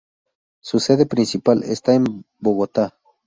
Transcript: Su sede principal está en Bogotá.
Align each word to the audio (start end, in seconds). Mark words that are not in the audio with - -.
Su 0.61 0.79
sede 0.79 1.05
principal 1.05 1.61
está 1.61 1.93
en 1.93 2.25
Bogotá. 2.39 2.97